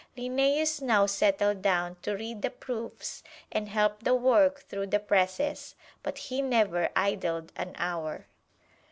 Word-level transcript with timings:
Linnæus 0.17 0.81
now 0.81 1.05
settled 1.05 1.61
down 1.61 1.95
to 2.01 2.15
read 2.17 2.41
the 2.41 2.49
proofs 2.49 3.21
and 3.51 3.69
help 3.69 4.01
the 4.01 4.15
work 4.15 4.61
through 4.61 4.87
the 4.87 4.97
presses. 4.99 5.75
But 6.01 6.17
he 6.17 6.41
never 6.41 6.89
idled 6.95 7.51
an 7.55 7.75
hour. 7.77 8.25